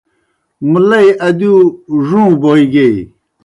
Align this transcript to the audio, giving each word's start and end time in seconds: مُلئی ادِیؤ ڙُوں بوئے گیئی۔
مُلئی 0.71 1.09
ادِیؤ 1.27 1.57
ڙُوں 2.07 2.29
بوئے 2.41 2.63
گیئی۔ 2.73 2.99